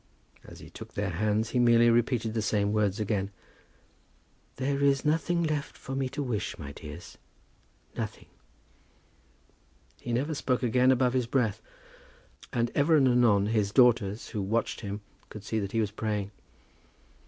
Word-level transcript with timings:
As 0.43 0.59
he 0.61 0.71
took 0.71 0.95
their 0.95 1.11
hands 1.11 1.49
he 1.49 1.59
merely 1.59 1.91
repeated 1.91 2.33
the 2.33 2.41
same 2.41 2.73
words 2.73 2.99
again. 2.99 3.29
"There 4.55 4.83
is 4.83 5.05
nothing 5.05 5.43
left 5.43 5.77
for 5.77 5.93
me 5.95 6.09
to 6.09 6.23
wish, 6.23 6.57
my 6.57 6.71
dears; 6.71 7.19
nothing." 7.95 8.25
He 9.99 10.11
never 10.11 10.33
spoke 10.33 10.63
again 10.63 10.91
above 10.91 11.13
his 11.13 11.27
breath; 11.27 11.61
but 12.49 12.71
ever 12.73 12.95
and 12.97 13.07
anon 13.07 13.45
his 13.45 13.71
daughters, 13.71 14.29
who 14.29 14.41
watched 14.41 14.81
him, 14.81 15.01
could 15.29 15.43
see 15.43 15.59
that 15.59 15.71
he 15.71 15.79
was 15.79 15.91
praying. 15.91 16.31